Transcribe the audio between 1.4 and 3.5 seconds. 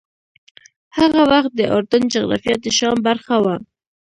د اردن جغرافیه د شام برخه